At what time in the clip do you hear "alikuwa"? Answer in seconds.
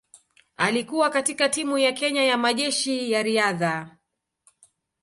0.57-1.09